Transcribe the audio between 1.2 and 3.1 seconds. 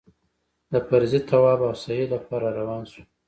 طواف او سعيې لپاره راروان شوو.